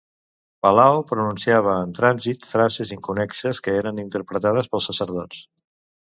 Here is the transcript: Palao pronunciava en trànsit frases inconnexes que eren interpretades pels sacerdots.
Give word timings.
Palao 0.65 1.01
pronunciava 1.09 1.75
en 1.81 1.91
trànsit 1.99 2.47
frases 2.53 2.93
inconnexes 2.95 3.61
que 3.67 3.75
eren 3.81 4.01
interpretades 4.05 4.71
pels 4.73 4.89
sacerdots. 4.91 5.43